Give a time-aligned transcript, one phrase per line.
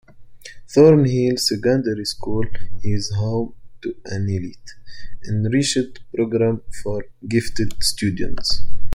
[0.67, 2.45] Thornhill Secondary School
[2.83, 3.53] is home
[3.83, 4.73] to an elite,
[5.29, 8.63] enriched program for Gifted students.